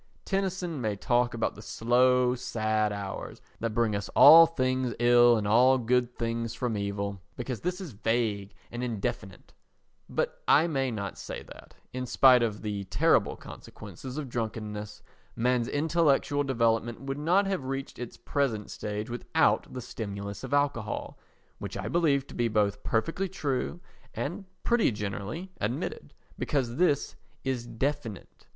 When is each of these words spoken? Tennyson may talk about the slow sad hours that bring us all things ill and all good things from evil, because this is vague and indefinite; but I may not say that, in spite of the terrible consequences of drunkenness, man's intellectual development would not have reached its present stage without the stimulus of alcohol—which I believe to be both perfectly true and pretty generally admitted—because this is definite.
Tennyson 0.25 0.81
may 0.81 0.95
talk 0.95 1.35
about 1.35 1.53
the 1.53 1.61
slow 1.61 2.33
sad 2.33 2.91
hours 2.91 3.39
that 3.59 3.75
bring 3.75 3.95
us 3.95 4.09
all 4.15 4.47
things 4.47 4.95
ill 4.97 5.37
and 5.37 5.47
all 5.47 5.77
good 5.77 6.17
things 6.17 6.55
from 6.55 6.75
evil, 6.75 7.21
because 7.35 7.61
this 7.61 7.79
is 7.79 7.91
vague 7.91 8.55
and 8.71 8.83
indefinite; 8.83 9.53
but 10.09 10.41
I 10.47 10.65
may 10.65 10.89
not 10.89 11.19
say 11.19 11.43
that, 11.43 11.75
in 11.93 12.07
spite 12.07 12.41
of 12.41 12.63
the 12.63 12.85
terrible 12.85 13.35
consequences 13.35 14.17
of 14.17 14.27
drunkenness, 14.27 15.03
man's 15.35 15.67
intellectual 15.67 16.43
development 16.43 17.01
would 17.01 17.19
not 17.19 17.45
have 17.45 17.65
reached 17.65 17.99
its 17.99 18.17
present 18.17 18.71
stage 18.71 19.07
without 19.07 19.71
the 19.71 19.81
stimulus 19.81 20.43
of 20.43 20.51
alcohol—which 20.51 21.77
I 21.77 21.87
believe 21.87 22.25
to 22.25 22.33
be 22.33 22.47
both 22.47 22.81
perfectly 22.83 23.29
true 23.29 23.79
and 24.15 24.45
pretty 24.63 24.91
generally 24.91 25.51
admitted—because 25.59 26.77
this 26.77 27.15
is 27.43 27.67
definite. 27.67 28.47